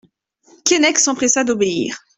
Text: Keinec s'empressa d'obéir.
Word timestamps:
Keinec 0.65 0.97
s'empressa 0.97 1.43
d'obéir. 1.43 1.99